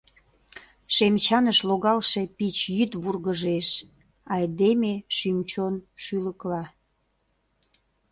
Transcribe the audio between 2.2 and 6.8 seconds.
пич йӱд вургыжеш Айдеме шӱм-чон шӱлыкла.